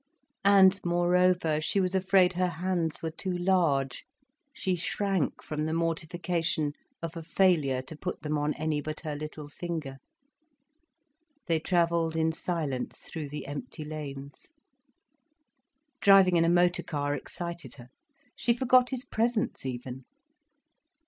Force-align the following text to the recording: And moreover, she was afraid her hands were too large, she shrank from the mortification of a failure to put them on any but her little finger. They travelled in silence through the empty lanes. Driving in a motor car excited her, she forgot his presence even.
And 0.43 0.79
moreover, 0.83 1.61
she 1.61 1.79
was 1.79 1.93
afraid 1.93 2.33
her 2.33 2.47
hands 2.47 3.03
were 3.03 3.11
too 3.11 3.37
large, 3.37 4.03
she 4.51 4.75
shrank 4.75 5.43
from 5.43 5.65
the 5.67 5.75
mortification 5.75 6.73
of 7.03 7.15
a 7.15 7.21
failure 7.21 7.83
to 7.83 7.95
put 7.95 8.23
them 8.23 8.35
on 8.35 8.55
any 8.55 8.81
but 8.81 9.01
her 9.01 9.15
little 9.15 9.47
finger. 9.47 9.97
They 11.45 11.59
travelled 11.59 12.15
in 12.15 12.31
silence 12.31 12.97
through 13.01 13.29
the 13.29 13.45
empty 13.45 13.85
lanes. 13.85 14.53
Driving 15.99 16.35
in 16.35 16.45
a 16.45 16.49
motor 16.49 16.81
car 16.81 17.13
excited 17.13 17.75
her, 17.75 17.89
she 18.35 18.55
forgot 18.55 18.89
his 18.89 19.05
presence 19.05 19.67
even. 19.67 20.05